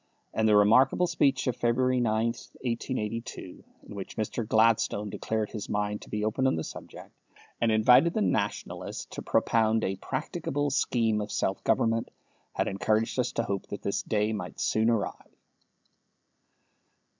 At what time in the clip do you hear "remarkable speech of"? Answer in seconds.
0.55-1.55